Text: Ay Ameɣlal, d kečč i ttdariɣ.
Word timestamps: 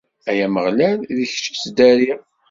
Ay 0.29 0.39
Ameɣlal, 0.45 0.99
d 1.17 1.19
kečč 1.31 1.45
i 1.47 1.53
ttdariɣ. 1.55 2.19